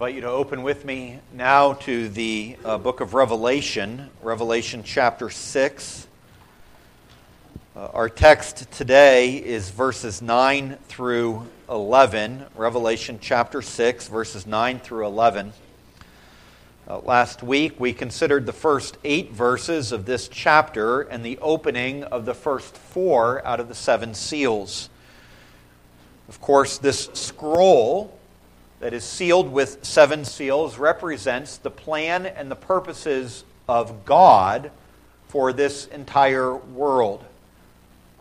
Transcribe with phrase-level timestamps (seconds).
[0.00, 5.28] invite you to open with me now to the uh, book of Revelation, Revelation chapter
[5.28, 6.08] 6.
[7.76, 15.04] Uh, our text today is verses 9 through 11, Revelation chapter 6, verses 9 through
[15.04, 15.52] 11.
[16.88, 22.04] Uh, last week, we considered the first eight verses of this chapter and the opening
[22.04, 24.88] of the first four out of the seven seals.
[26.26, 28.18] Of course, this scroll
[28.80, 34.70] that is sealed with seven seals represents the plan and the purposes of God
[35.28, 37.24] for this entire world.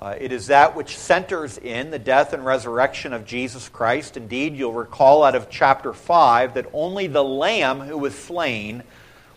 [0.02, 4.16] Uh, it is that which centers in the death and resurrection of Jesus Christ.
[4.16, 8.84] Indeed, you'll recall out of chapter 5 that only the Lamb who was slain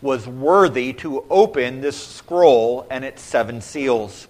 [0.01, 4.29] was worthy to open this scroll and its seven seals.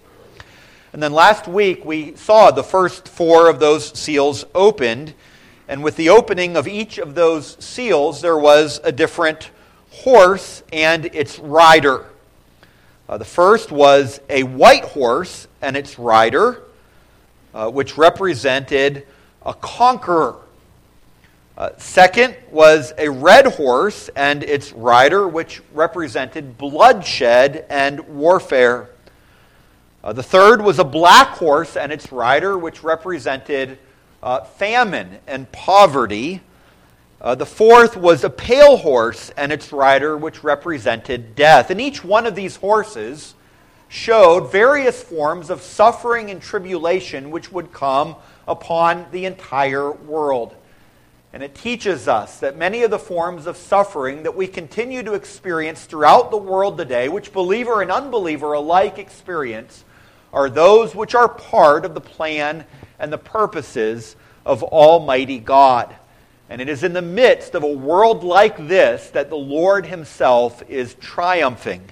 [0.91, 5.13] And then last week we saw the first four of those seals opened.
[5.67, 9.49] And with the opening of each of those seals, there was a different
[9.89, 12.05] horse and its rider.
[13.07, 16.63] Uh, the first was a white horse and its rider,
[17.53, 19.05] uh, which represented
[19.45, 20.35] a conqueror.
[21.55, 28.89] Uh, second was a red horse and its rider, which represented bloodshed and warfare.
[30.03, 33.77] Uh, the third was a black horse and its rider, which represented
[34.23, 36.41] uh, famine and poverty.
[37.19, 41.69] Uh, the fourth was a pale horse and its rider, which represented death.
[41.69, 43.35] And each one of these horses
[43.89, 48.15] showed various forms of suffering and tribulation which would come
[48.47, 50.55] upon the entire world.
[51.33, 55.13] And it teaches us that many of the forms of suffering that we continue to
[55.13, 59.83] experience throughout the world today, which believer and unbeliever alike experience,
[60.31, 62.65] are those which are part of the plan
[62.99, 65.95] and the purposes of Almighty God.
[66.49, 70.61] And it is in the midst of a world like this that the Lord Himself
[70.69, 71.83] is triumphing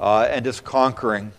[0.00, 1.32] uh, and is conquering.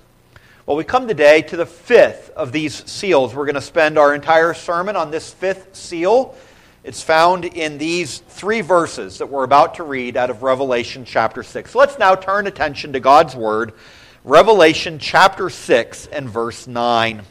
[0.65, 3.35] Well, we come today to the fifth of these seals.
[3.35, 6.35] We're going to spend our entire sermon on this fifth seal.
[6.83, 11.43] It's found in these three verses that we're about to read out of Revelation chapter
[11.43, 11.71] 6.
[11.71, 13.73] So let's now turn attention to God's Word
[14.23, 17.21] Revelation chapter 6 and verse 9.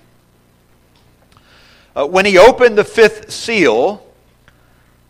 [1.95, 4.05] Uh, when he opened the fifth seal,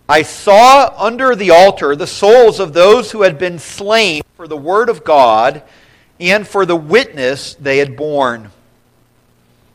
[0.08, 4.56] I saw under the altar the souls of those who had been slain for the
[4.56, 5.62] word of God
[6.20, 8.50] and for the witness they had borne.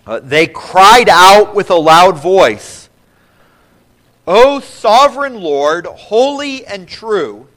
[0.06, 2.90] Uh, they cried out with a loud voice,
[4.28, 7.48] O sovereign Lord, holy and true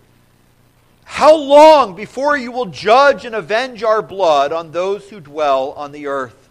[1.12, 5.92] how long before you will judge and avenge our blood on those who dwell on
[5.92, 6.41] the earth?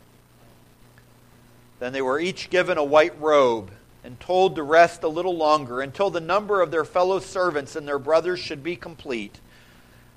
[1.81, 3.71] Then they were each given a white robe
[4.03, 7.87] and told to rest a little longer until the number of their fellow servants and
[7.87, 9.39] their brothers should be complete,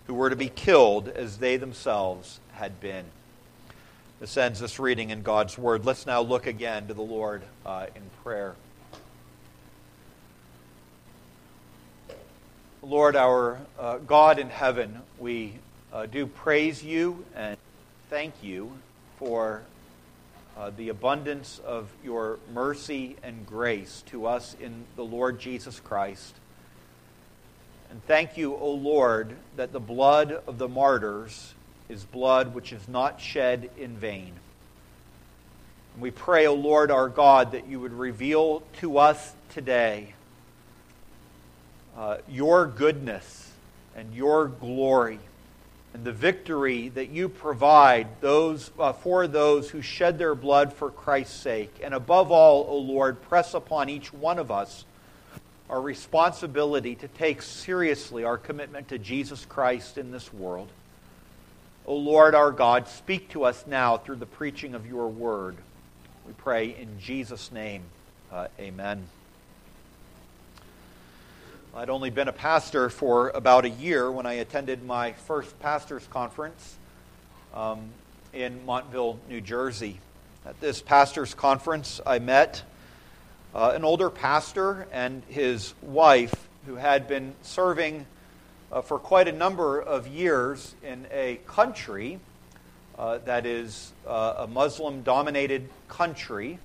[0.06, 3.06] who were to be killed as they themselves had been.
[4.20, 5.86] This ends this reading in God's Word.
[5.86, 8.56] Let's now look again to the Lord uh, in prayer.
[12.82, 15.54] Lord, our uh, God in heaven, we
[15.94, 17.56] uh, do praise you and
[18.10, 18.70] thank you
[19.18, 19.62] for
[20.56, 26.34] uh, the abundance of your mercy and grace to us in the Lord Jesus Christ.
[27.90, 31.54] And thank you, O Lord, that the blood of the martyrs
[31.88, 34.32] is blood which is not shed in vain.
[35.94, 40.14] And we pray, O Lord our God, that you would reveal to us today
[41.96, 43.52] uh, your goodness
[43.94, 45.20] and your glory
[45.94, 50.90] and the victory that you provide those, uh, for those who shed their blood for
[50.90, 51.80] Christ's sake.
[51.82, 54.84] And above all, O Lord, press upon each one of us
[55.70, 60.68] our responsibility to take seriously our commitment to Jesus Christ in this world.
[61.86, 65.56] O Lord our God, speak to us now through the preaching of your word.
[66.26, 67.82] We pray in Jesus' name.
[68.32, 69.06] Uh, amen.
[71.76, 76.06] I'd only been a pastor for about a year when I attended my first pastor's
[76.06, 76.76] conference
[77.52, 77.88] um,
[78.32, 79.98] in Montville, New Jersey.
[80.46, 82.62] At this pastor's conference, I met
[83.56, 88.06] uh, an older pastor and his wife who had been serving
[88.70, 92.20] uh, for quite a number of years in a country
[92.96, 96.60] uh, that is uh, a Muslim dominated country.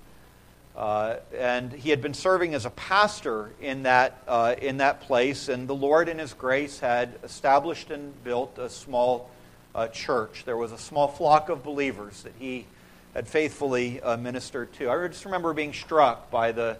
[0.80, 5.50] Uh, and he had been serving as a pastor in that, uh, in that place,
[5.50, 9.30] and the Lord, in His grace, had established and built a small
[9.76, 10.44] uh, church.
[10.46, 12.66] There was a small flock of believers that he
[13.14, 14.90] had faithfully uh, ministered to.
[14.90, 16.78] I just remember being struck by the,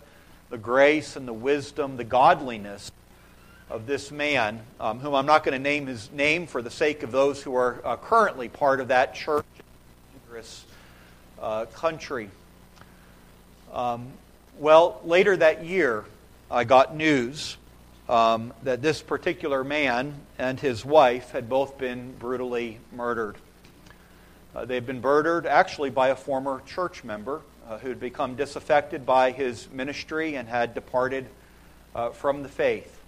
[0.50, 2.94] the grace and the wisdom, the godliness
[3.69, 7.04] of this man, um, whom I'm not going to name his name for the sake
[7.04, 9.46] of those who are uh, currently part of that church
[10.13, 10.63] in this
[11.42, 12.30] uh, country.
[13.71, 14.13] Um,
[14.57, 16.06] well, later that year,
[16.50, 17.57] I got news
[18.07, 23.36] um, that this particular man and his wife had both been brutally murdered.
[24.56, 29.06] Uh, they'd been murdered actually by a former church member uh, who had become disaffected
[29.06, 31.27] by his ministry and had departed
[31.94, 33.00] uh, from the faith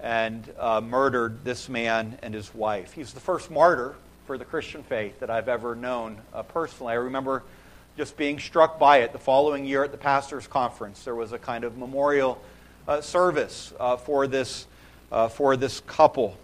[0.00, 2.92] and uh, murdered this man and his wife.
[2.92, 3.94] He's the first martyr
[4.26, 6.92] for the Christian faith that I've ever known uh, personally.
[6.92, 7.42] I remember
[7.96, 11.04] just being struck by it the following year at the pastor's conference.
[11.04, 12.40] There was a kind of memorial
[12.88, 14.66] uh, service uh, for, this,
[15.12, 16.36] uh, for this couple.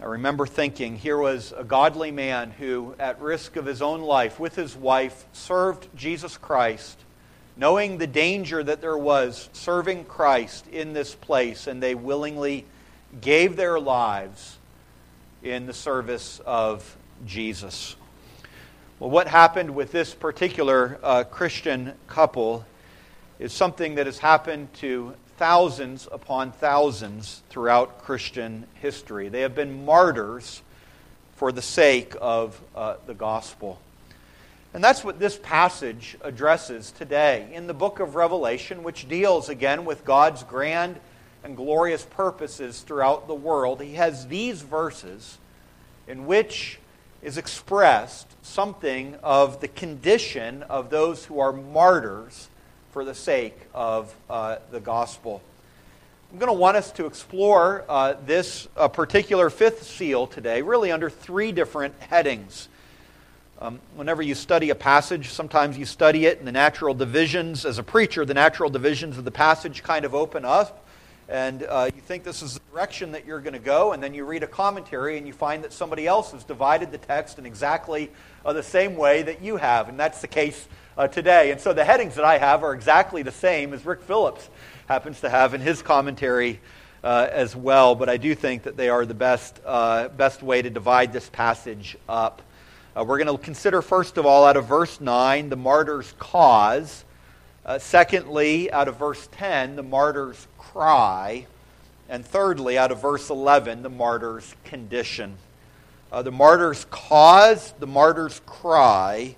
[0.00, 4.40] I remember thinking here was a godly man who, at risk of his own life
[4.40, 6.98] with his wife, served Jesus Christ
[7.56, 12.64] knowing the danger that there was serving Christ in this place, and they willingly
[13.20, 14.58] gave their lives
[15.42, 16.96] in the service of
[17.26, 17.96] Jesus.
[19.02, 22.64] Well, what happened with this particular uh, Christian couple
[23.40, 29.28] is something that has happened to thousands upon thousands throughout Christian history.
[29.28, 30.62] They have been martyrs
[31.34, 33.80] for the sake of uh, the gospel.
[34.72, 39.84] And that's what this passage addresses today in the book of Revelation, which deals again
[39.84, 41.00] with God's grand
[41.42, 43.82] and glorious purposes throughout the world.
[43.82, 45.38] He has these verses
[46.06, 46.78] in which
[47.22, 52.48] is expressed something of the condition of those who are martyrs
[52.90, 55.40] for the sake of uh, the gospel.
[56.32, 60.90] I'm going to want us to explore uh, this uh, particular fifth seal today, really
[60.90, 62.68] under three different headings.
[63.60, 67.78] Um, whenever you study a passage, sometimes you study it, and the natural divisions, as
[67.78, 70.81] a preacher, the natural divisions of the passage kind of open up,
[71.28, 74.12] and uh, you think this is the direction that you're going to go, and then
[74.12, 77.46] you read a commentary and you find that somebody else has divided the text in
[77.46, 78.10] exactly
[78.44, 80.66] uh, the same way that you have, and that's the case
[80.98, 81.50] uh, today.
[81.52, 84.48] And so the headings that I have are exactly the same as Rick Phillips
[84.88, 86.60] happens to have in his commentary.
[87.04, 90.62] Uh, as well, but I do think that they are the best, uh, best way
[90.62, 92.42] to divide this passage up.
[92.96, 97.04] Uh, we're going to consider, first of all, out of verse 9, the martyr's cause.
[97.78, 101.46] Secondly, out of verse 10, the martyr's cry.
[102.08, 105.36] And thirdly, out of verse 11, the martyr's condition.
[106.10, 109.36] Uh, the martyr's cause, the martyr's cry,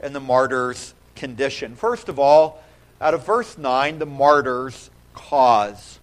[0.00, 1.76] and the martyr's condition.
[1.76, 2.62] First of all,
[3.00, 5.98] out of verse 9, the martyr's cause.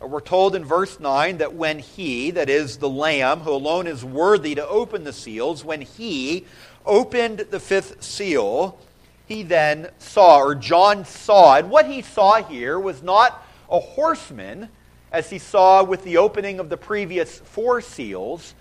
[0.00, 4.04] We're told in verse 9 that when he, that is the Lamb, who alone is
[4.04, 6.46] worthy to open the seals, when he
[6.86, 8.78] opened the fifth seal,
[9.26, 14.68] he then saw, or John saw, and what he saw here was not a horseman,
[15.12, 18.54] as he saw with the opening of the previous four seals,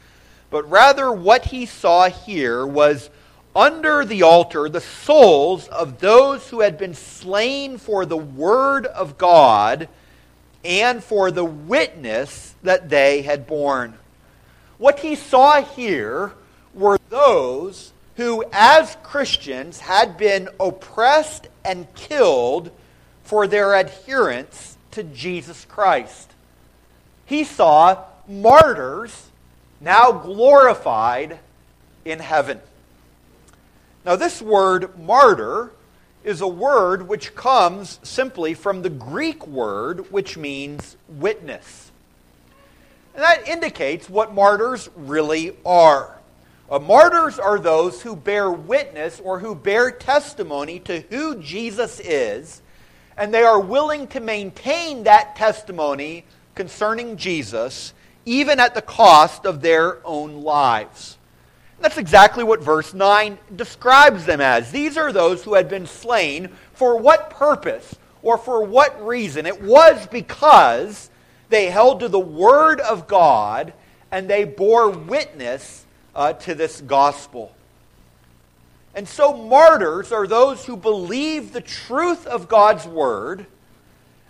[0.50, 3.10] but rather what he saw here was
[3.56, 9.18] under the altar the souls of those who had been slain for the word of
[9.18, 9.90] God
[10.64, 13.94] and for the witness that they had borne.
[14.78, 16.34] What he saw here
[16.74, 22.72] were those who, as Christians, had been oppressed and killed
[23.24, 26.32] for their adherence to Jesus Christ.
[27.26, 29.30] He saw martyrs
[29.82, 31.40] now glorified
[32.06, 32.60] in heaven.
[34.06, 35.72] Now, this word martyr
[36.24, 41.92] is a word which comes simply from the Greek word which means witness.
[43.14, 46.20] And that indicates what martyrs really are.
[46.70, 52.62] Uh, martyrs are those who bear witness or who bear testimony to who Jesus is,
[53.20, 56.24] and they are willing to maintain that testimony
[56.56, 57.94] concerning Jesus
[58.26, 61.18] even at the cost of their own lives.
[61.82, 64.72] That's exactly what verse 9 describes them as.
[64.72, 69.46] These are those who had been slain for what purpose or for what reason?
[69.46, 71.10] It was because
[71.50, 73.74] they held to the Word of God
[74.12, 75.86] and they bore witness
[76.16, 77.54] uh, to this gospel.
[79.00, 83.46] And so, martyrs are those who believe the truth of God's Word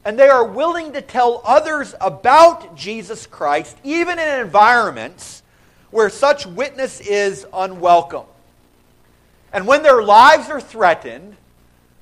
[0.05, 5.41] and they are willing to tell others about Jesus Christ, even in environments
[5.89, 8.27] where such witness is unwelcome.
[9.51, 11.35] And when their lives are threatened,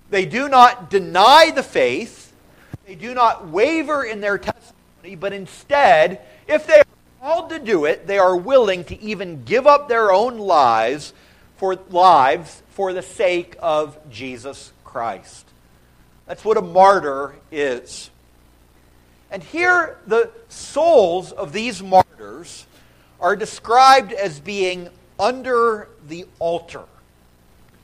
[0.10, 2.34] they do not deny the faith,
[2.86, 6.20] they do not waver in their testimony, but instead,
[6.50, 6.86] if they are
[7.22, 11.14] called to do it, they are willing to even give up their own lives
[11.58, 15.46] for lives for the sake of Jesus Christ.
[16.26, 18.10] That's what a martyr is.
[19.30, 22.66] And here, the souls of these martyrs
[23.20, 26.84] are described as being under the altar.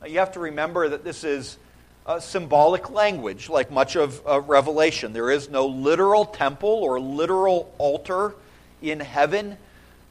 [0.01, 1.57] Now, you have to remember that this is
[2.05, 5.13] a symbolic language, like much of Revelation.
[5.13, 8.35] There is no literal temple or literal altar
[8.81, 9.57] in heaven.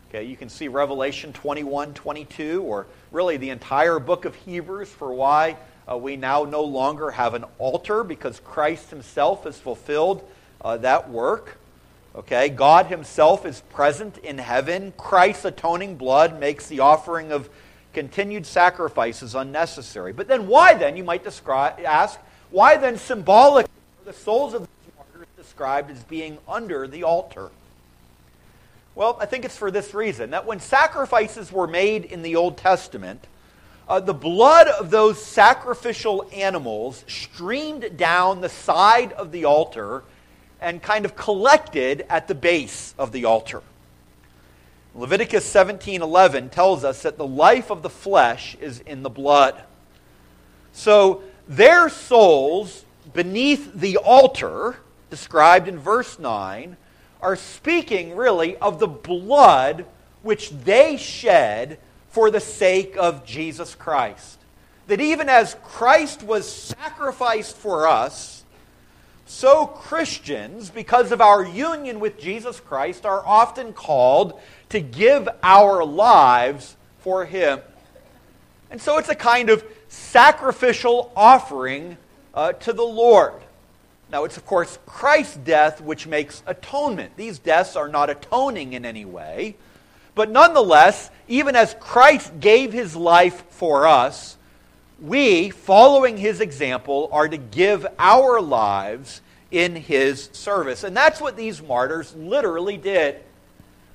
[0.08, 5.12] Okay, you can see Revelation 21, 22, or really the entire book of Hebrews for
[5.12, 5.56] why
[5.90, 10.26] uh, we now no longer have an altar because Christ himself has fulfilled
[10.62, 11.58] uh, that work.
[12.14, 14.92] Okay, God himself is present in heaven.
[14.96, 17.48] Christ's atoning blood makes the offering of
[17.92, 20.12] continued sacrifices unnecessary.
[20.12, 22.18] But then why then, you might describe, ask,
[22.50, 23.70] why then symbolically
[24.02, 27.50] are the souls of these martyrs described as being under the altar?
[28.94, 32.58] Well, I think it's for this reason that when sacrifices were made in the Old
[32.58, 33.26] Testament,
[33.88, 40.04] uh, the blood of those sacrificial animals streamed down the side of the altar
[40.60, 43.62] and kind of collected at the base of the altar.
[44.94, 49.62] Leviticus 17:11 tells us that the life of the flesh is in the blood.
[50.72, 54.76] So their souls beneath the altar
[55.08, 56.76] described in verse 9
[57.22, 59.86] are speaking really of the blood
[60.22, 61.78] which they shed
[62.10, 64.38] for the sake of Jesus Christ.
[64.88, 68.44] That even as Christ was sacrificed for us,
[69.24, 74.38] so Christians, because of our union with Jesus Christ, are often called
[74.68, 77.60] to give our lives for Him.
[78.70, 81.96] And so it's a kind of sacrificial offering
[82.34, 83.34] uh, to the Lord.
[84.12, 87.16] Now, it's of course Christ's death which makes atonement.
[87.16, 89.56] These deaths are not atoning in any way.
[90.14, 94.36] But nonetheless, even as Christ gave his life for us,
[95.00, 100.84] we, following his example, are to give our lives in his service.
[100.84, 103.16] And that's what these martyrs literally did.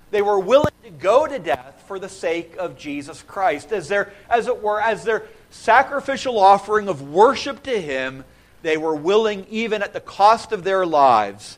[0.10, 3.72] They were willing to go to death for the sake of Jesus Christ.
[3.72, 8.26] As their, as it were, as their sacrificial offering of worship to him,
[8.62, 11.58] they were willing, even at the cost of their lives,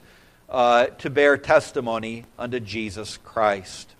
[0.49, 3.93] uh, to bear testimony unto Jesus Christ.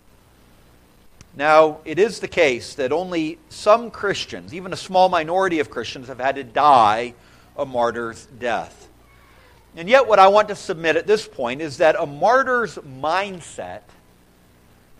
[1.36, 6.08] Now, it is the case that only some Christians, even a small minority of Christians,
[6.08, 7.14] have had to die
[7.56, 8.88] a martyr's death.
[9.76, 13.82] And yet, what I want to submit at this point is that a martyr's mindset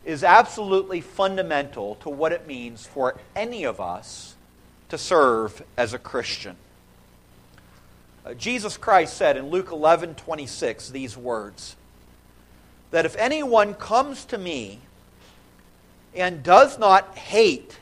[0.05, 4.37] is absolutely fundamental to what it means for any of us
[4.89, 6.57] to serve as a Christian.
[8.25, 11.77] Uh, Jesus Christ said in Luke 11 26 these words
[12.91, 14.81] that if anyone comes to me
[16.15, 17.79] and does not hate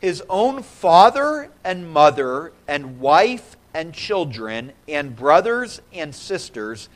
[0.00, 6.88] his own father and mother and wife and children and brothers and sisters,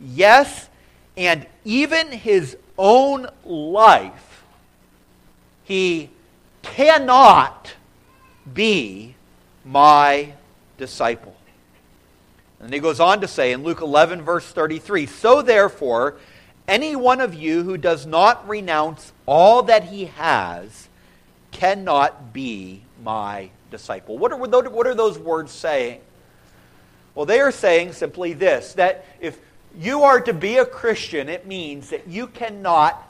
[0.00, 0.68] yes,
[1.16, 4.44] and even his own life,
[5.64, 6.08] he
[6.62, 7.74] cannot
[8.52, 9.14] be
[9.64, 10.32] my
[10.78, 11.29] disciple.
[12.60, 16.16] And he goes on to say in Luke 11, verse 33 So therefore,
[16.68, 20.88] any one of you who does not renounce all that he has
[21.50, 24.18] cannot be my disciple.
[24.18, 26.00] What are, what are those words saying?
[27.14, 29.38] Well, they are saying simply this that if
[29.78, 33.02] you are to be a Christian, it means that you cannot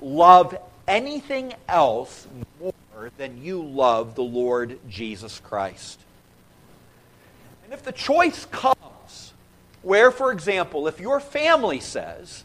[0.00, 2.26] love anything else
[2.60, 6.00] more than you love the Lord Jesus Christ.
[7.64, 8.76] And if the choice comes
[9.86, 12.42] where, for example, if your family says,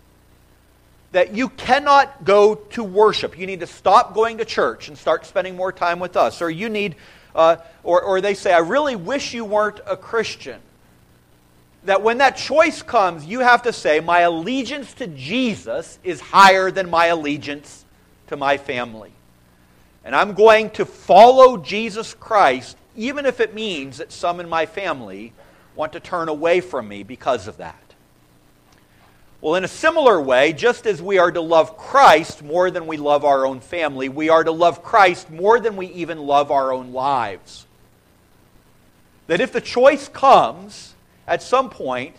[1.12, 3.38] that you cannot go to worship.
[3.38, 6.42] You need to stop going to church and start spending more time with us.
[6.42, 6.96] Or you need,
[7.36, 10.62] uh, or, or they say, I really wish you weren't a Christian.
[11.86, 16.70] That when that choice comes, you have to say, My allegiance to Jesus is higher
[16.70, 17.84] than my allegiance
[18.28, 19.12] to my family.
[20.06, 24.66] And I'm going to follow Jesus Christ, even if it means that some in my
[24.66, 25.34] family
[25.76, 27.76] want to turn away from me because of that.
[29.42, 32.98] Well, in a similar way, just as we are to love Christ more than we
[32.98, 36.72] love our own family, we are to love Christ more than we even love our
[36.72, 37.66] own lives.
[39.26, 40.94] That if the choice comes
[41.28, 42.16] at some point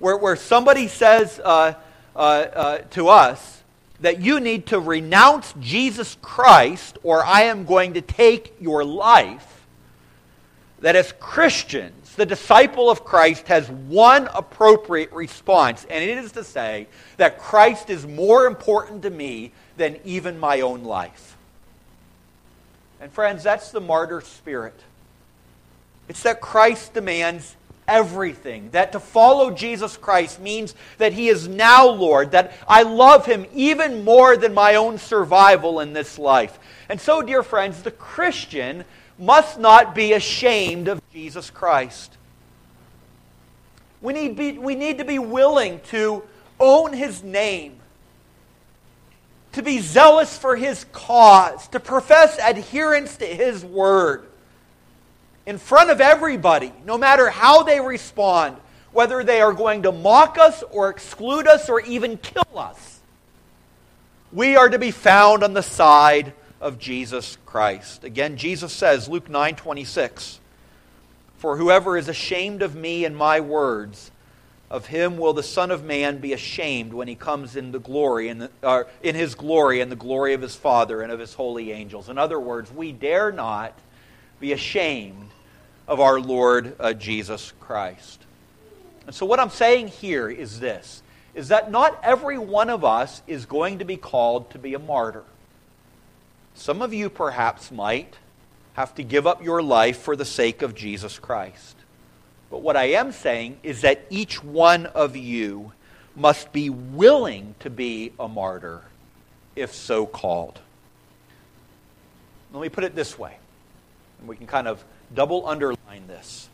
[0.00, 1.74] where, where somebody says uh,
[2.16, 3.62] uh, uh, to us
[4.00, 9.66] that you need to renounce Jesus Christ or I am going to take your life,
[10.80, 16.44] that as Christians, the disciple of Christ has one appropriate response, and it is to
[16.44, 16.86] say
[17.16, 21.36] that Christ is more important to me than even my own life.
[23.00, 24.78] And friends, that's the martyr spirit.
[26.08, 28.70] It's that Christ demands everything.
[28.70, 33.46] That to follow Jesus Christ means that He is now Lord, that I love Him
[33.52, 36.58] even more than my own survival in this life.
[36.88, 38.84] And so, dear friends, the Christian
[39.20, 42.16] must not be ashamed of Jesus Christ.
[44.00, 46.22] We need, be, we need to be willing to
[46.58, 47.80] own His name
[49.52, 54.26] to be zealous for his cause, to profess adherence to his word
[55.46, 58.56] in front of everybody, no matter how they respond,
[58.92, 63.00] whether they are going to mock us or exclude us or even kill us.
[64.32, 68.04] We are to be found on the side of Jesus Christ.
[68.04, 70.40] Again, Jesus says, Luke 9 26,
[71.38, 74.10] For whoever is ashamed of me and my words,
[74.70, 78.28] of him will the Son of Man be ashamed when he comes in the glory
[78.28, 81.34] in, the, uh, in his glory and the glory of his Father and of his
[81.34, 82.08] holy angels.
[82.08, 83.76] In other words, we dare not
[84.38, 85.30] be ashamed
[85.88, 88.22] of our Lord uh, Jesus Christ.
[89.06, 91.02] And so what I'm saying here is this
[91.34, 94.78] is that not every one of us is going to be called to be a
[94.78, 95.22] martyr.
[96.60, 98.18] Some of you perhaps might
[98.74, 101.74] have to give up your life for the sake of Jesus Christ.
[102.50, 105.72] But what I am saying is that each one of you
[106.14, 108.82] must be willing to be a martyr,
[109.56, 110.60] if so called.
[112.52, 113.38] Let me put it this way,
[114.18, 116.50] and we can kind of double underline this.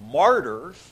[0.00, 0.90] Martyrs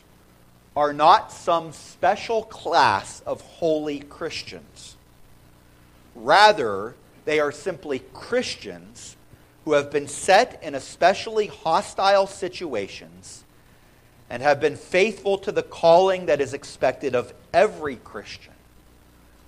[0.76, 4.94] are not some special class of holy Christians.
[6.14, 6.94] Rather,
[7.28, 9.14] they are simply Christians
[9.66, 13.44] who have been set in especially hostile situations
[14.30, 18.54] and have been faithful to the calling that is expected of every Christian,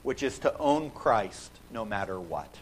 [0.02, 2.54] which is to own Christ no matter what.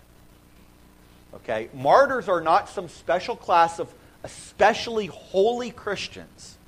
[1.35, 1.69] Okay?
[1.75, 6.59] Martyrs are not some special class of especially holy Christians,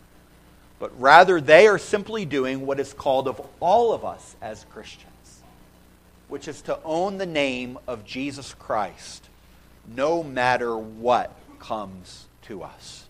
[0.80, 5.09] but rather they are simply doing what is called of all of us as Christians,
[6.30, 9.28] which is to own the name of Jesus Christ
[9.94, 13.06] no matter what comes to us.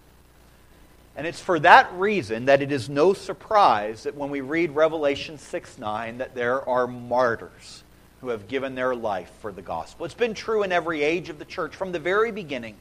[1.17, 5.39] And it's for that reason that it is no surprise that when we read Revelation
[5.39, 7.83] 6 9, that there are martyrs
[8.21, 10.07] who have given their life for the gospel.
[10.07, 12.77] It's been true in every age of the church from the very beginning.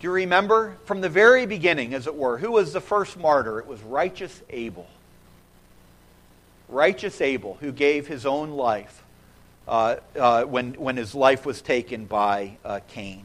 [0.00, 0.78] Do you remember?
[0.84, 3.58] From the very beginning, as it were, who was the first martyr?
[3.58, 4.86] It was righteous Abel.
[6.72, 9.02] Righteous Abel, who gave his own life
[9.68, 13.24] uh, uh, when, when his life was taken by uh, Cain.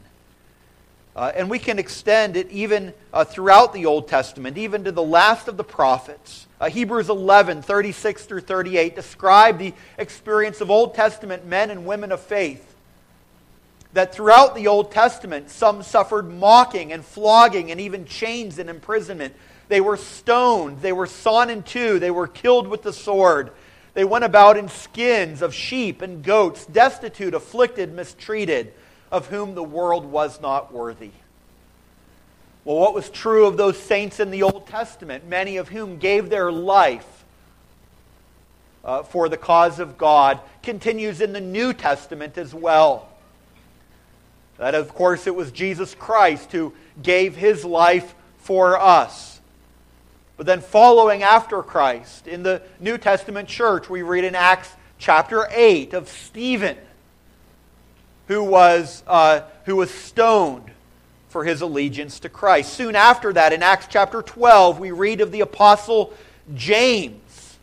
[1.16, 5.02] Uh, and we can extend it even uh, throughout the Old Testament, even to the
[5.02, 6.46] last of the prophets.
[6.60, 12.12] Uh, Hebrews 11, 36 through 38 describe the experience of Old Testament men and women
[12.12, 12.74] of faith.
[13.94, 19.34] That throughout the Old Testament, some suffered mocking and flogging and even chains and imprisonment.
[19.68, 23.50] They were stoned, they were sawn in two, they were killed with the sword.
[23.94, 28.74] They went about in skins of sheep and goats, destitute, afflicted, mistreated
[29.10, 31.12] of whom the world was not worthy.
[32.64, 36.28] Well, what was true of those saints in the Old Testament, many of whom gave
[36.28, 37.24] their life
[38.84, 43.08] uh, for the cause of God, continues in the New Testament as well.
[44.58, 49.35] That, of course, it was Jesus Christ who gave his life for us.
[50.36, 55.46] But then, following after Christ, in the New Testament church, we read in Acts chapter
[55.50, 56.76] 8 of Stephen
[58.28, 60.70] who was, uh, who was stoned
[61.28, 62.72] for his allegiance to Christ.
[62.72, 66.12] Soon after that, in Acts chapter 12, we read of the apostle
[66.54, 67.58] James.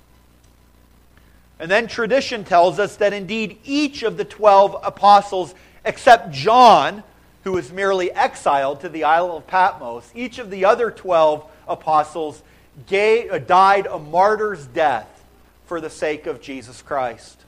[1.60, 5.54] And then tradition tells us that indeed each of the 12 apostles,
[5.86, 7.04] except John,
[7.44, 12.42] who was merely exiled to the island of Patmos, each of the other 12 apostles
[12.88, 15.24] gave, uh, died a martyr's death
[15.66, 17.40] for the sake of Jesus Christ.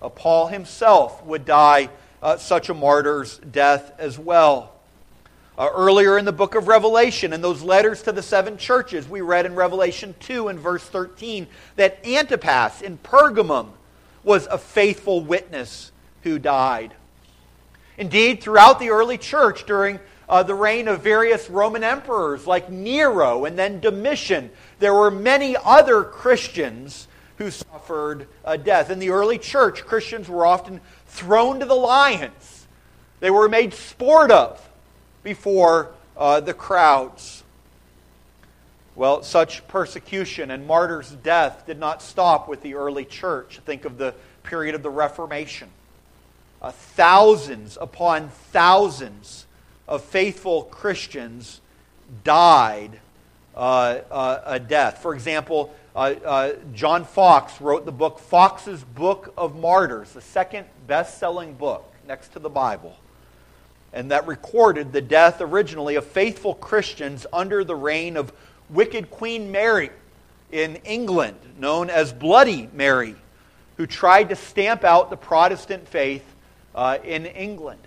[0.00, 1.88] Uh, Paul himself would die
[2.22, 4.72] uh, such a martyr's death as well.
[5.56, 9.20] Uh, earlier in the book of Revelation, in those letters to the seven churches, we
[9.20, 13.70] read in Revelation 2 and verse 13 that Antipas in Pergamum
[14.24, 16.94] was a faithful witness who died.
[17.96, 23.44] Indeed, throughout the early church, during uh, the reign of various Roman emperors like Nero
[23.44, 27.08] and then Domitian, there were many other Christians
[27.38, 28.90] who suffered uh, death.
[28.90, 32.66] In the early church, Christians were often thrown to the lions.
[33.20, 34.66] They were made sport of
[35.22, 37.42] before uh, the crowds.
[38.94, 43.60] Well, such persecution and martyrs' death did not stop with the early church.
[43.64, 45.68] Think of the period of the Reformation.
[46.62, 49.43] Uh, thousands upon thousands
[49.86, 51.60] of faithful Christians
[52.22, 53.00] died
[53.54, 54.98] uh, uh, a death.
[55.02, 60.66] For example, uh, uh, John Foxe wrote the book Foxe's Book of Martyrs, the second
[60.86, 62.96] best selling book next to the Bible.
[63.92, 68.32] And that recorded the death originally of faithful Christians under the reign of
[68.70, 69.90] wicked Queen Mary
[70.50, 73.14] in England, known as Bloody Mary,
[73.76, 76.24] who tried to stamp out the Protestant faith
[76.74, 77.80] uh, in England.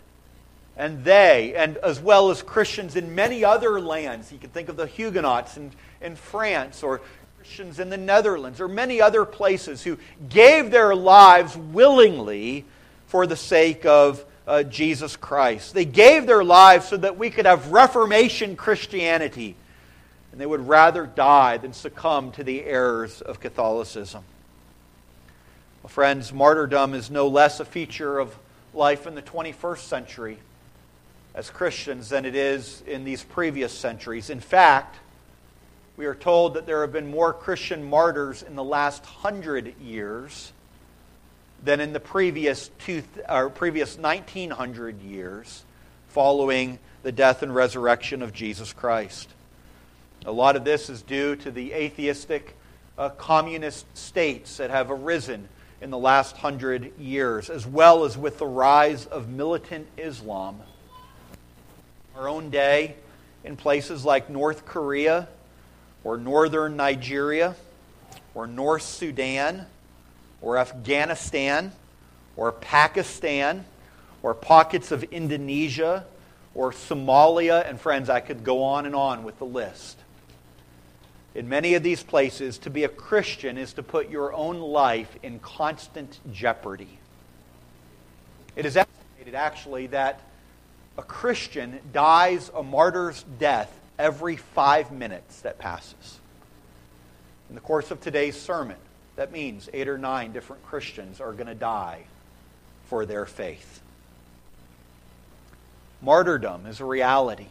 [0.78, 4.78] And they, and as well as Christians in many other lands, you can think of
[4.78, 7.02] the Huguenots in, in France or
[7.38, 9.98] Christians in the Netherlands or many other places who
[10.30, 12.64] gave their lives willingly
[13.08, 15.74] for the sake of uh, Jesus Christ.
[15.74, 19.56] They gave their lives so that we could have Reformation Christianity,
[20.32, 24.24] and they would rather die than succumb to the errors of Catholicism.
[25.82, 28.38] Well, friends, martyrdom is no less a feature of
[28.76, 30.38] life in the 21st century
[31.38, 34.32] as Christians than it is in these previous centuries.
[34.32, 34.98] In fact,
[35.96, 40.52] we are told that there have been more Christian martyrs in the last hundred years
[41.64, 45.64] than in the previous, two, or previous 1900 years
[46.08, 49.30] following the death and resurrection of Jesus Christ.
[50.26, 52.56] A lot of this is due to the atheistic
[52.98, 55.48] uh, communist states that have arisen
[55.82, 60.60] in the last hundred years, as well as with the rise of militant Islam.
[62.18, 62.96] Our own day,
[63.44, 65.28] in places like North Korea,
[66.04, 67.56] or northern Nigeria
[68.34, 69.66] or North Sudan
[70.42, 71.74] or Afghanistan
[72.36, 73.66] or Pakistan
[74.24, 76.06] or pockets of Indonesia
[76.56, 77.68] or Somalia.
[77.68, 79.98] And friends, I could go on and on with the list.
[81.36, 85.16] In many of these places, to be a Christian is to put your own life
[85.22, 87.00] in constant jeopardy.
[88.56, 90.22] It is estimated, actually, that
[90.98, 96.20] a Christian dies a martyr's death every five minutes that passes.
[97.50, 98.78] In the course of today's sermon,
[99.16, 102.04] that means eight or nine different Christians are going to die
[102.88, 103.82] for their faith.
[106.02, 107.48] Martyrdom is a reality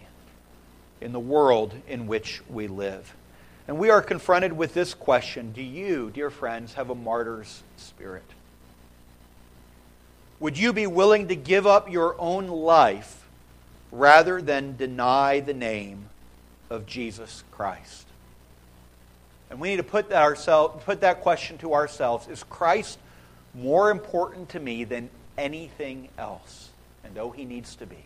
[1.00, 3.14] in the world in which we live.
[3.68, 8.22] And we are confronted with this question Do you, dear friends, have a martyr's spirit?
[10.38, 13.25] Would you be willing to give up your own life
[13.90, 16.08] rather than deny the name
[16.70, 18.06] of Jesus Christ.
[19.50, 22.98] And we need to put that, ourselves, put that question to ourselves Is Christ
[23.54, 26.70] more important to me than anything else?
[27.04, 28.04] And oh, he needs to be.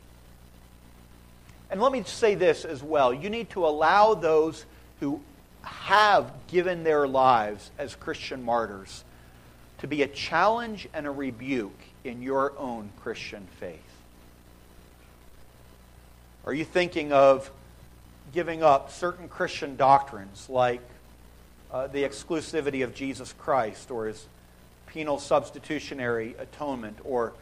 [1.70, 3.14] And let me say this as well.
[3.14, 4.66] You need to allow those
[4.98, 5.20] who
[5.62, 9.04] have given their lives as Christian martyrs
[9.78, 13.89] to be a challenge and a rebuke in your own Christian faith.
[16.44, 17.50] Are you thinking of
[18.32, 20.80] giving up certain Christian doctrines like
[21.72, 24.26] uh, the exclusivity of Jesus Christ or his
[24.86, 27.32] penal substitutionary atonement or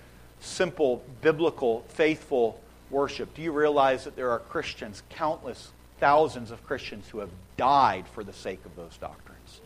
[0.41, 3.35] simple biblical faithful worship.
[3.35, 8.23] Do you realize that there are Christians, countless thousands of Christians, who have died for
[8.23, 9.61] the sake of those doctrines?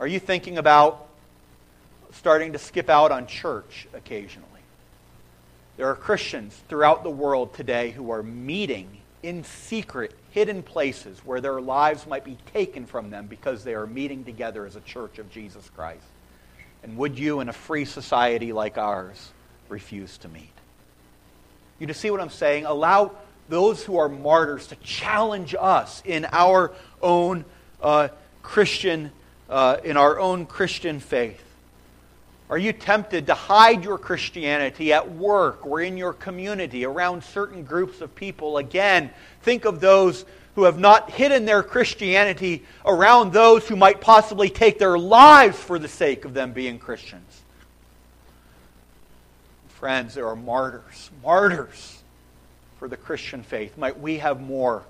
[0.00, 1.08] Are you thinking about
[2.12, 4.48] starting to skip out on church occasionally?
[5.78, 11.40] There are Christians throughout the world today who are meeting in secret, hidden places where
[11.40, 15.20] their lives might be taken from them because they are meeting together as a church
[15.20, 16.02] of Jesus Christ.
[16.82, 19.30] And would you, in a free society like ours,
[19.68, 20.50] refuse to meet?
[21.78, 22.66] You to see what I'm saying?
[22.66, 23.12] Allow
[23.48, 27.44] those who are martyrs to challenge us in our own
[27.80, 28.08] uh,
[28.42, 29.12] Christian,
[29.48, 31.40] uh, in our own Christian faith.
[32.50, 37.62] Are you tempted to hide your Christianity at work or in your community around certain
[37.62, 38.56] groups of people?
[38.56, 39.10] Again,
[39.42, 44.78] think of those who have not hidden their Christianity around those who might possibly take
[44.78, 47.42] their lives for the sake of them being Christians.
[49.68, 52.02] Friends, there are martyrs, martyrs
[52.78, 53.76] for the Christian faith.
[53.76, 54.82] Might we have more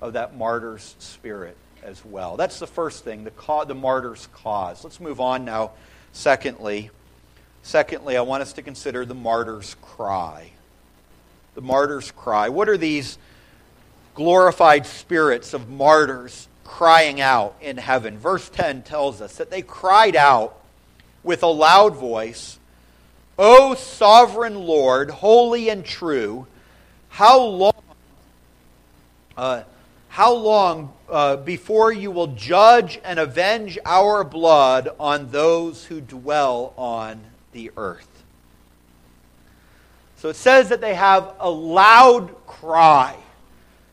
[0.00, 2.36] of that martyr's spirit as well?
[2.36, 4.84] That's the first thing, the, ca- the martyr's cause.
[4.84, 5.72] Let's move on now.
[6.12, 6.90] Secondly,
[7.66, 10.52] Secondly, I want us to consider the martyr's cry.
[11.56, 12.48] The martyr's cry.
[12.48, 13.18] What are these
[14.14, 18.18] glorified spirits of martyrs crying out in heaven?
[18.18, 20.60] Verse 10 tells us that they cried out
[21.24, 22.60] with a loud voice,
[23.36, 26.46] O sovereign Lord, holy and true,
[27.08, 27.82] how long,
[29.36, 29.64] uh,
[30.10, 36.72] how long uh, before you will judge and avenge our blood on those who dwell
[36.76, 37.20] on
[37.56, 38.22] the earth.
[40.16, 43.16] So it says that they have a loud cry.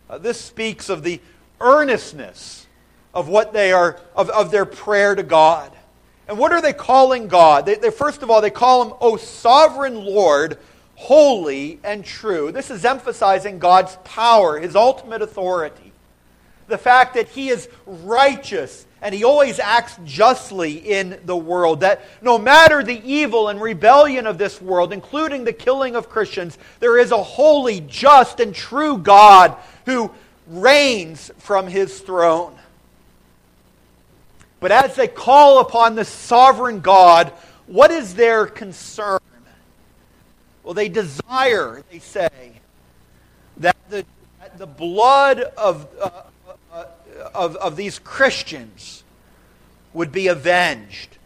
[0.10, 1.22] Uh, this speaks of the
[1.62, 2.68] earnestness
[3.14, 5.72] of what they are, of, of their prayer to God.
[6.28, 7.66] And what are they calling God?
[7.66, 10.58] They, they, first of all, they call him, O sovereign Lord,
[10.96, 12.52] holy and true.
[12.52, 15.94] This is emphasizing God's power, his ultimate authority.
[16.68, 21.82] The fact that he is righteous and he always acts justly in the world.
[21.82, 26.58] That no matter the evil and rebellion of this world, including the killing of Christians,
[26.80, 30.10] there is a holy, just, and true God who
[30.48, 32.56] reigns from his throne.
[34.62, 37.34] But as they call upon the sovereign God,
[37.68, 39.20] what is their concern?
[40.64, 42.30] Well, they desire, they say,
[43.58, 44.06] that the,
[44.40, 46.24] that the blood of, uh,
[47.34, 49.04] of, of these Christians
[49.94, 51.18] would be avenged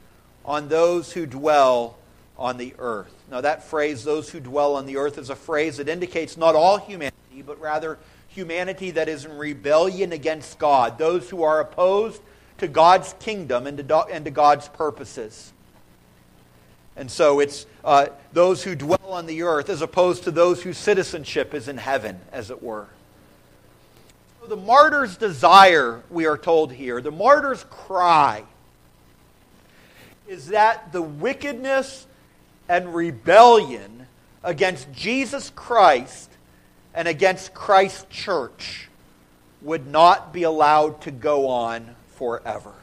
[0.46, 1.98] on those who dwell
[2.38, 3.14] on the earth.
[3.30, 6.56] Now, that phrase, those who dwell on the earth, is a phrase that indicates not
[6.56, 7.98] all humanity, but rather
[8.30, 12.22] humanity that is in rebellion against God, those who are opposed
[12.60, 15.52] to God's kingdom and to, and to God's purposes.
[16.96, 20.78] And so it's uh, those who dwell on the earth as opposed to those whose
[20.78, 22.88] citizenship is in heaven, as it were.
[24.48, 28.44] The martyr's desire, we are told here, the martyr's cry,
[30.26, 32.08] is that the wickedness
[32.70, 34.08] and rebellion
[34.44, 36.30] against Jesus Christ
[36.94, 38.88] and against Christ's church
[39.62, 42.74] would not be allowed to go on forever.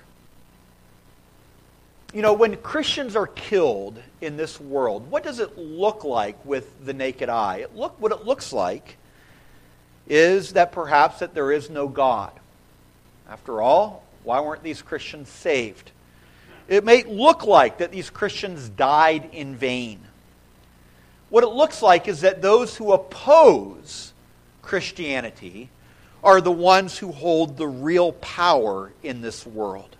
[2.12, 6.84] You know, when Christians are killed in this world, what does it look like with
[6.84, 7.58] the naked eye?
[7.58, 8.98] It look, what it looks like
[10.08, 12.32] is that perhaps that there is no God.
[13.28, 15.90] After all, why weren't these Christians saved?
[16.68, 20.00] It may look like that these Christians died in vain.
[21.30, 24.12] What it looks like is that those who oppose
[24.62, 25.68] Christianity
[26.22, 29.94] are the ones who hold the real power in this world.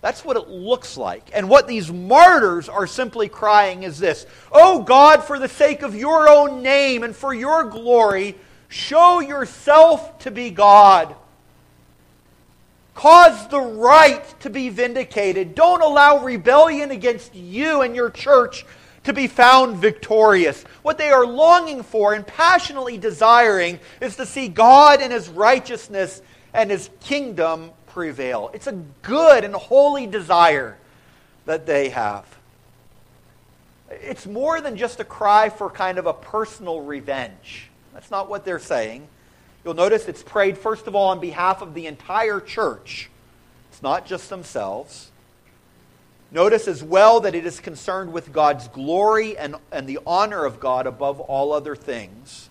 [0.00, 1.28] That's what it looks like.
[1.34, 5.94] And what these martyrs are simply crying is this Oh God, for the sake of
[5.94, 8.36] your own name and for your glory,
[8.68, 11.14] show yourself to be God.
[12.94, 15.54] Cause the right to be vindicated.
[15.54, 18.66] Don't allow rebellion against you and your church
[19.04, 20.64] to be found victorious.
[20.82, 26.20] What they are longing for and passionately desiring is to see God and His righteousness
[26.52, 28.50] and His kingdom prevail.
[28.52, 30.76] It's a good and holy desire
[31.46, 32.26] that they have.
[33.90, 37.67] It's more than just a cry for kind of a personal revenge.
[37.98, 39.08] That's not what they're saying.
[39.64, 43.10] You'll notice it's prayed, first of all, on behalf of the entire church.
[43.72, 45.10] It's not just themselves.
[46.30, 50.60] Notice as well that it is concerned with God's glory and, and the honor of
[50.60, 52.48] God above all other things.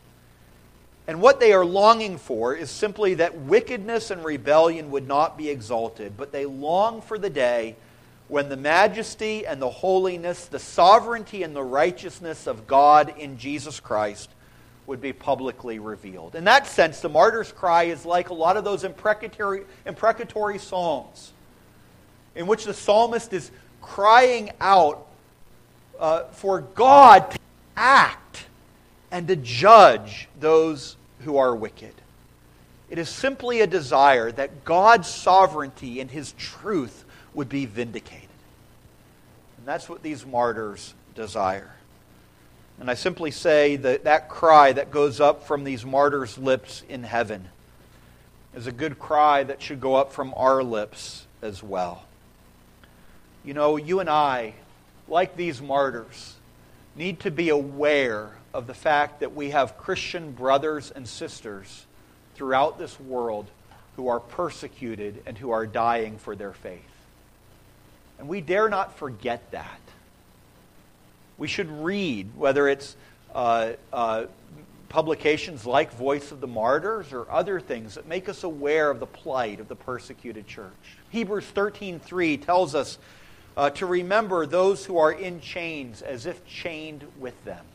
[1.08, 5.48] And what they are longing for is simply that wickedness and rebellion would not be
[5.48, 7.78] exalted, but they long for the day
[8.28, 13.80] when the majesty and the holiness, the sovereignty and the righteousness of God in Jesus
[13.80, 14.30] Christ
[14.88, 16.34] would be publicly revealed.
[16.36, 21.34] In that sense, the martyr's cry is like a lot of those imprecatory, imprecatory psalms
[22.36, 25.08] in which the psalmist is crying out
[26.00, 27.40] uh, for God to
[27.76, 28.46] act
[29.12, 31.94] and to judge those who are wicked.
[32.90, 38.30] It is simply a desire that God's sovereignty and his truth would be vindicated.
[39.58, 41.72] And that's what these martyrs desire.
[42.80, 47.04] And I simply say that that cry that goes up from these martyrs' lips in
[47.04, 47.50] heaven
[48.56, 52.06] is a good cry that should go up from our lips as well.
[53.44, 54.54] You know, you and I,
[55.08, 56.36] like these martyrs,
[56.96, 61.86] need to be aware of the fact that we have Christian brothers and sisters
[62.36, 63.48] throughout this world
[63.96, 66.82] who are persecuted and who are dying for their faith.
[68.20, 69.80] And we dare not forget that.
[71.38, 72.96] We should read, whether it's
[73.34, 74.26] uh, uh,
[74.90, 79.06] publications like Voice of the Martyrs or other things that make us aware of the
[79.06, 80.72] plight of the persecuted church.
[81.10, 82.98] Hebrews 13:3 tells us
[83.56, 87.66] uh, to remember those who are in chains as if chained with them.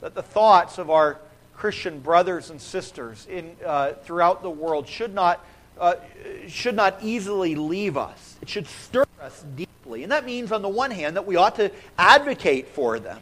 [0.00, 1.18] That the thoughts of our
[1.56, 5.44] Christian brothers and sisters in, uh, throughout the world should not,
[5.80, 5.96] uh,
[6.46, 8.36] should not easily leave us.
[8.40, 9.44] It should stir us
[9.88, 10.02] deeply.
[10.02, 13.20] And that means, on the one hand, that we ought to advocate for them.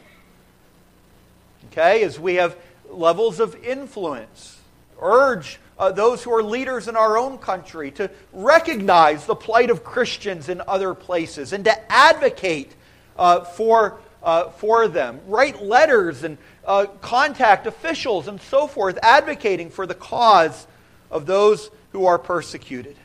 [1.70, 2.02] Okay?
[2.02, 2.56] As we have
[2.90, 4.58] levels of influence,
[5.00, 9.84] urge uh, those who are leaders in our own country to recognize the plight of
[9.84, 12.74] Christians in other places and to advocate
[13.18, 15.20] uh, for, uh, for them.
[15.26, 20.66] Write letters and uh, contact officials and so forth, advocating for the cause
[21.10, 22.96] of those who are persecuted.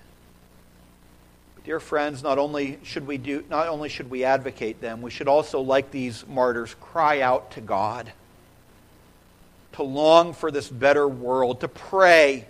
[1.64, 5.28] Dear friends, not only should we do not only should we advocate them, we should
[5.28, 8.12] also like these martyrs cry out to God.
[9.74, 12.48] To long for this better world, to pray.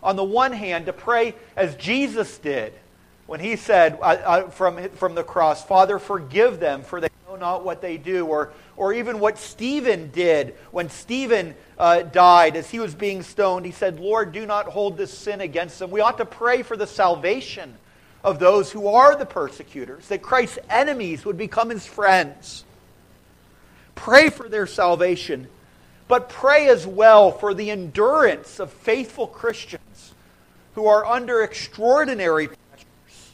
[0.00, 2.72] On the one hand, to pray as Jesus did
[3.26, 7.36] when he said uh, uh, from, from the cross, Father, forgive them, for they know
[7.36, 8.26] not what they do.
[8.26, 13.66] Or, or even what Stephen did when Stephen uh, died as he was being stoned.
[13.66, 15.90] He said, Lord, do not hold this sin against them.
[15.90, 17.76] We ought to pray for the salvation
[18.24, 22.64] of those who are the persecutors, that Christ's enemies would become his friends.
[23.94, 25.48] Pray for their salvation,
[26.08, 30.14] but pray as well for the endurance of faithful Christians
[30.74, 33.32] who are under extraordinary pressures.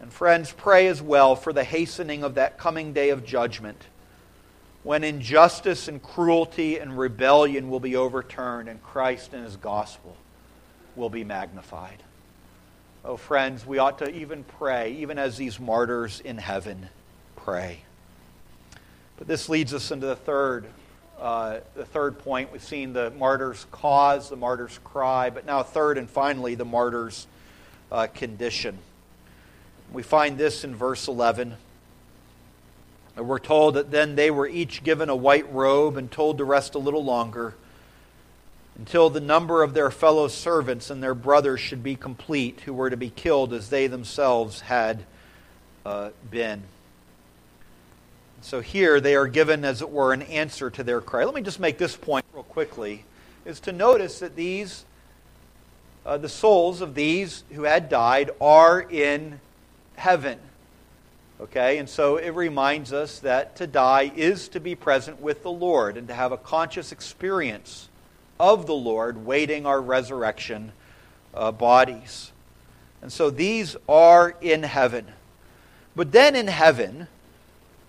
[0.00, 3.86] And friends, pray as well for the hastening of that coming day of judgment
[4.84, 10.16] when injustice and cruelty and rebellion will be overturned and Christ and his gospel
[10.94, 12.03] will be magnified.
[13.06, 16.88] Oh, friends, we ought to even pray, even as these martyrs in heaven
[17.36, 17.80] pray.
[19.18, 20.64] But this leads us into the third,
[21.20, 22.50] uh, the third point.
[22.50, 27.26] We've seen the martyr's cause, the martyr's cry, but now third and finally, the martyr's
[27.92, 28.78] uh, condition.
[29.92, 31.56] We find this in verse 11.
[33.18, 36.74] We're told that then they were each given a white robe and told to rest
[36.74, 37.54] a little longer
[38.76, 42.90] until the number of their fellow servants and their brothers should be complete, who were
[42.90, 45.04] to be killed as they themselves had
[45.86, 46.62] uh, been.
[48.42, 51.24] So here they are given, as it were, an answer to their cry.
[51.24, 53.04] Let me just make this point real quickly:
[53.44, 54.84] is to notice that these,
[56.04, 59.40] uh, the souls of these who had died, are in
[59.96, 60.38] heaven.
[61.40, 65.50] Okay, and so it reminds us that to die is to be present with the
[65.50, 67.88] Lord and to have a conscious experience
[68.38, 70.72] of the Lord, waiting our resurrection
[71.32, 72.32] uh, bodies.
[73.02, 75.06] And so these are in heaven.
[75.94, 77.06] But then in heaven,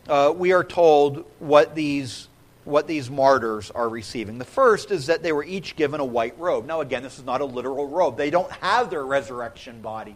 [0.08, 2.28] uh, we are told what these,
[2.64, 4.38] what these martyrs are receiving.
[4.38, 6.66] The first is that they were each given a white robe.
[6.66, 10.16] Now, again, this is not a literal robe, they don't have their resurrection bodies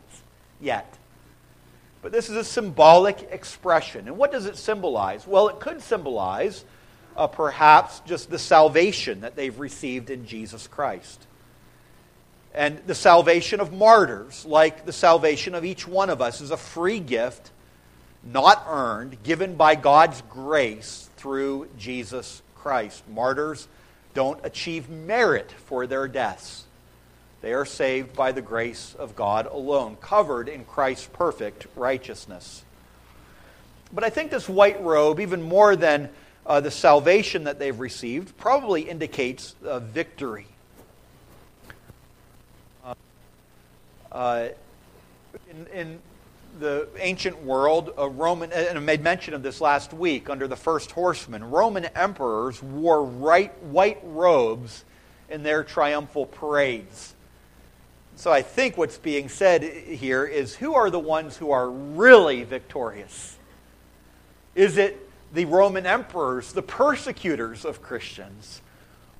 [0.60, 0.98] yet.
[2.02, 4.08] But this is a symbolic expression.
[4.08, 5.28] And what does it symbolize?
[5.28, 6.64] Well, it could symbolize
[7.20, 11.28] uh, perhaps just the salvation that they've received in Jesus Christ.
[12.54, 16.58] And the salvation of martyrs, like the salvation of each one of us, is a
[16.58, 17.52] free gift,
[18.24, 23.04] not earned, given by God's grace through Jesus Christ.
[23.10, 23.68] Martyrs
[24.14, 26.64] don't achieve merit for their deaths.
[27.42, 32.64] They are saved by the grace of God alone, covered in Christ's perfect righteousness.
[33.92, 36.10] But I think this white robe, even more than
[36.50, 40.48] uh, the salvation that they've received probably indicates uh, victory.
[42.84, 42.96] Uh,
[44.12, 44.48] uh,
[45.52, 46.00] in, in,
[46.60, 50.58] the ancient world, a Roman, and I made mention of this last week under the
[50.58, 54.84] first horseman, Roman emperors wore right, white robes
[55.30, 57.14] in their triumphal parades.
[58.18, 62.44] So I think what's being said here is who are the ones who are really
[62.44, 63.38] victorious?
[64.56, 68.62] Is it the Roman emperors, the persecutors of Christians?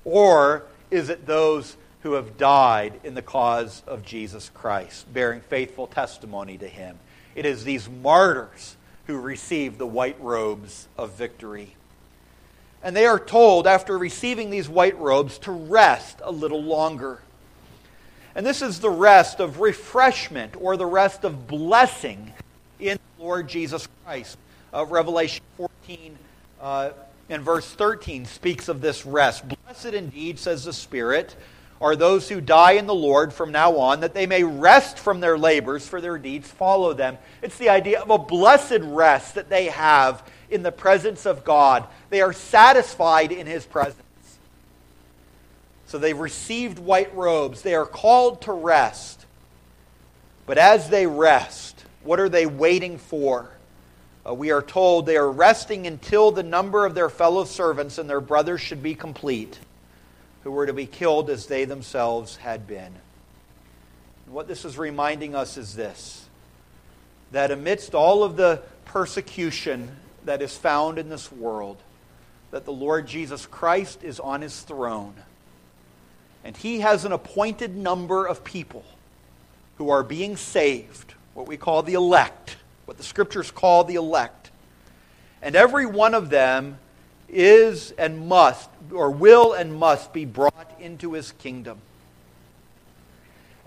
[0.06, 5.88] Or is it those who have died in the cause of Jesus Christ, bearing faithful
[5.88, 6.98] testimony to him?
[7.36, 8.76] It is these martyrs
[9.08, 11.76] who receive the white robes of victory.
[12.82, 17.20] And they are told, after receiving these white robes, to rest a little longer.
[18.36, 22.34] And this is the rest of refreshment or the rest of blessing
[22.80, 24.38] in the Lord Jesus Christ.
[24.74, 26.18] Uh, Revelation 14
[26.62, 26.92] uh,
[27.30, 29.44] and verse 13 speaks of this rest.
[29.66, 31.36] Blessed indeed, says the Spirit,
[31.82, 35.22] are those who die in the Lord from now on, that they may rest from
[35.22, 37.18] their labors, for their deeds follow them.
[37.42, 41.88] It's the idea of a blessed rest that they have in the presence of God.
[42.10, 44.04] They are satisfied in His presence.
[45.88, 47.62] So they've received white robes.
[47.62, 49.26] They are called to rest.
[50.46, 53.50] But as they rest, what are they waiting for?
[54.28, 58.10] Uh, we are told they are resting until the number of their fellow servants and
[58.10, 59.60] their brothers should be complete,
[60.44, 62.94] who were to be killed as they themselves had been.
[64.26, 66.26] And what this is reminding us is this
[67.32, 69.96] that amidst all of the persecution
[70.26, 71.78] that is found in this world,
[72.52, 75.14] that the Lord Jesus Christ is on his throne.
[76.44, 78.84] And he has an appointed number of people
[79.78, 82.58] who are being saved, what we call the elect
[82.90, 84.50] what the scriptures call the elect.
[85.44, 86.80] And every one of them
[87.30, 91.78] is and must, or will and must be brought into his kingdom.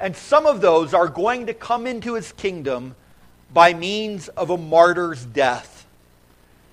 [0.01, 2.97] And some of those are going to come into his kingdom
[3.55, 5.87] by means of a martyr's death.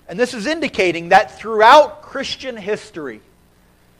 [0.08, 3.20] And this is indicating that throughout Christian history,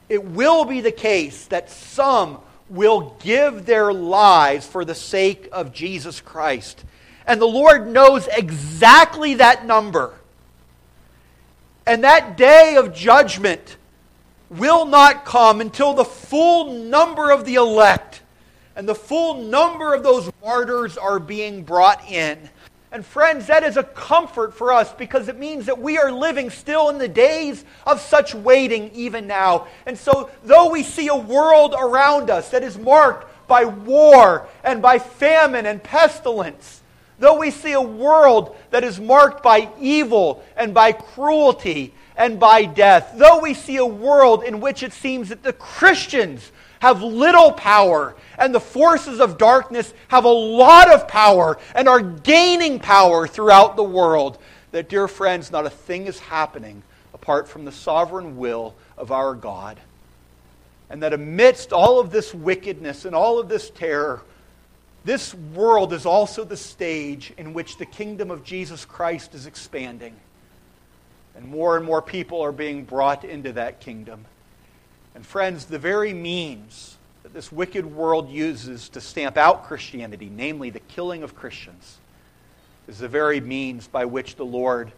[0.08, 5.72] it will be the case that some will give their lives for the sake of
[5.72, 6.84] Jesus Christ.
[7.30, 10.12] And the Lord knows exactly that number.
[11.86, 13.76] And that day of judgment
[14.48, 18.22] will not come until the full number of the elect
[18.74, 22.50] and the full number of those martyrs are being brought in.
[22.90, 26.50] And friends, that is a comfort for us because it means that we are living
[26.50, 29.68] still in the days of such waiting even now.
[29.86, 34.82] And so, though we see a world around us that is marked by war and
[34.82, 36.79] by famine and pestilence,
[37.20, 42.64] though we see a world that is marked by evil and by cruelty and by
[42.64, 46.50] death, though we see a world in which it seems that the Christians
[46.80, 52.00] have little power, and the forces of darkness have a lot of power and are
[52.00, 54.38] gaining power throughout the world.
[54.72, 59.34] That, dear friends, not a thing is happening apart from the sovereign will of our
[59.34, 59.78] God.
[60.88, 64.22] And that amidst all of this wickedness and all of this terror,
[65.04, 70.14] this world is also the stage in which the kingdom of Jesus Christ is expanding.
[71.34, 74.26] And more and more people are being brought into that kingdom.
[75.14, 80.70] And friends, the very means that this wicked world uses to stamp out Christianity, namely
[80.70, 81.98] the killing of Christians,
[82.88, 84.92] is the very means by which the Lord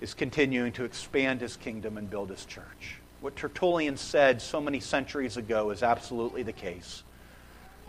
[0.00, 2.96] is continuing to expand his kingdom and build his church.
[3.20, 7.02] What Tertullian said so many centuries ago is absolutely the case.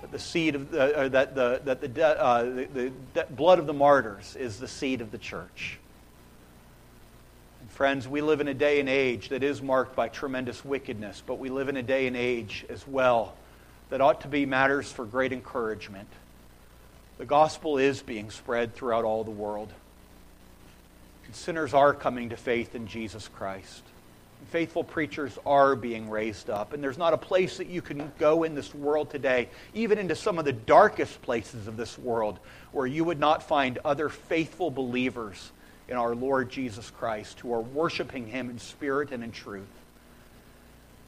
[0.05, 3.65] That the seed of the, uh, that the, that the, uh, the, the blood of
[3.65, 5.79] the martyrs is the seed of the church.
[7.69, 11.39] Friends, we live in a day and age that is marked by tremendous wickedness, but
[11.39, 13.33] we live in a day and age as well
[13.89, 16.07] that ought to be matters for great encouragement.
[17.17, 19.73] The gospel is being spread throughout all the world.
[21.25, 23.81] And sinners are coming to faith in Jesus Christ.
[24.49, 26.73] Faithful preachers are being raised up.
[26.73, 30.15] And there's not a place that you can go in this world today, even into
[30.15, 32.39] some of the darkest places of this world,
[32.71, 35.51] where you would not find other faithful believers
[35.87, 39.63] in our Lord Jesus Christ who are worshiping Him in spirit and in truth.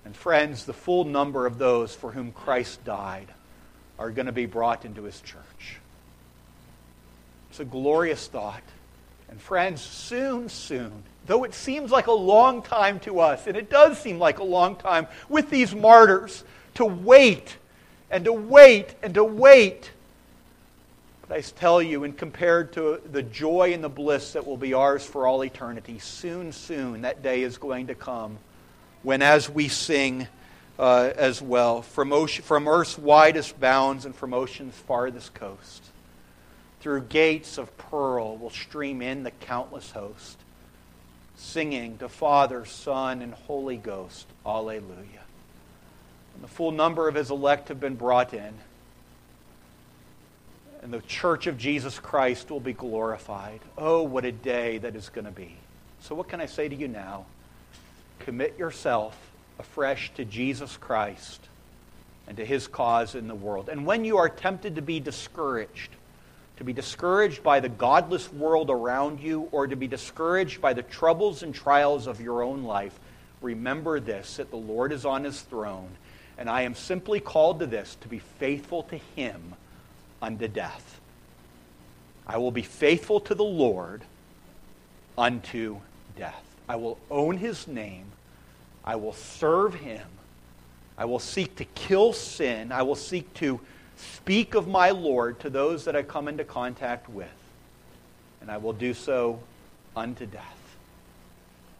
[0.05, 3.27] And friends, the full number of those for whom Christ died
[3.99, 5.79] are going to be brought into His church.
[7.49, 8.63] It's a glorious thought.
[9.29, 13.69] And friends, soon, soon, though it seems like a long time to us, and it
[13.69, 16.43] does seem like a long time with these martyrs,
[16.75, 17.57] to wait
[18.09, 19.91] and to wait and to wait.
[21.27, 24.73] But I tell you, and compared to the joy and the bliss that will be
[24.73, 28.37] ours for all eternity, soon, soon that day is going to come
[29.03, 30.27] when, as we sing
[30.79, 35.83] uh, as well, from, ocean, from earth's widest bounds and from ocean's farthest coast,
[36.79, 40.37] through gates of pearl will stream in the countless host,
[41.37, 45.23] singing to Father, Son, and Holy Ghost, Alleluia.
[46.35, 48.53] And the full number of his elect have been brought in
[50.87, 53.59] and the church of Jesus Christ will be glorified.
[53.77, 55.55] Oh, what a day that is going to be.
[55.99, 57.25] So, what can I say to you now?
[58.19, 59.17] Commit yourself
[59.59, 61.41] afresh to Jesus Christ
[62.27, 63.67] and to his cause in the world.
[63.67, 65.89] And when you are tempted to be discouraged,
[66.57, 70.83] to be discouraged by the godless world around you, or to be discouraged by the
[70.83, 72.99] troubles and trials of your own life,
[73.41, 75.89] remember this that the Lord is on his throne,
[76.37, 79.53] and I am simply called to this to be faithful to him
[80.21, 80.99] unto death.
[82.25, 84.01] I will be faithful to the Lord
[85.17, 85.77] unto
[86.17, 86.43] death.
[86.67, 88.05] I will own his name.
[88.83, 90.05] I will serve him.
[90.97, 92.71] I will seek to kill sin.
[92.71, 93.59] I will seek to
[93.97, 97.27] speak of my Lord to those that I come into contact with.
[98.41, 99.39] And I will do so
[99.95, 100.75] unto death.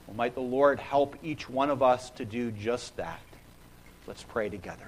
[0.06, 3.22] Well, might the Lord help each one of us to do just that.
[4.08, 4.88] Let's pray together.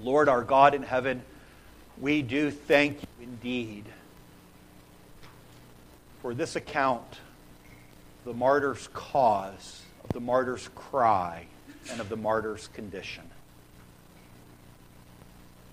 [0.00, 1.22] Lord our God in heaven,
[2.00, 3.84] we do thank you indeed
[6.22, 7.18] for this account
[8.24, 11.46] the martyr's cause, of the martyr's cry,
[11.90, 13.24] and of the martyr's condition.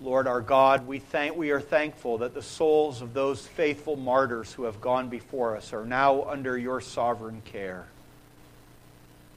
[0.00, 4.52] Lord our God, we, thank, we are thankful that the souls of those faithful martyrs
[4.52, 7.86] who have gone before us are now under your sovereign care.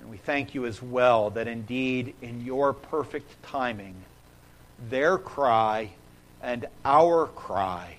[0.01, 3.95] And we thank you as well that indeed, in your perfect timing,
[4.89, 5.91] their cry
[6.41, 7.95] and our cry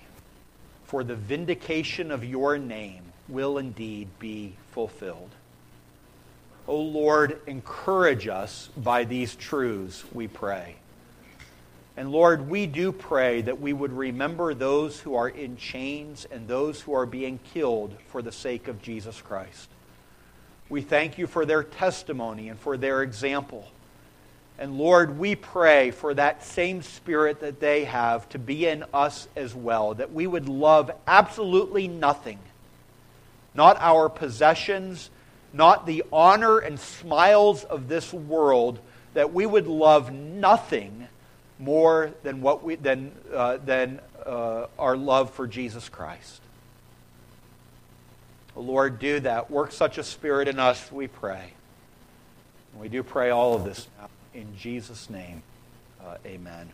[0.83, 5.29] for the vindication of your name will indeed be fulfilled.
[6.67, 10.75] O Lord, encourage us by these truths, we pray.
[12.01, 16.47] And Lord, we do pray that we would remember those who are in chains and
[16.47, 19.69] those who are being killed for the sake of Jesus Christ.
[20.67, 23.67] We thank you for their testimony and for their example.
[24.57, 29.27] And Lord, we pray for that same spirit that they have to be in us
[29.35, 32.39] as well, that we would love absolutely nothing,
[33.53, 35.11] not our possessions,
[35.53, 38.79] not the honor and smiles of this world,
[39.13, 41.07] that we would love nothing
[41.61, 46.41] more than, what we, than, uh, than uh, our love for Jesus Christ.
[48.55, 49.49] Lord, do that.
[49.49, 51.53] Work such a spirit in us, we pray.
[52.77, 54.09] we do pray all of this now.
[54.33, 55.43] In Jesus' name,
[56.05, 56.69] uh, amen.